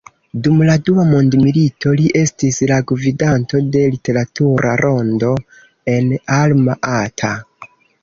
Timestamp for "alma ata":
6.43-7.35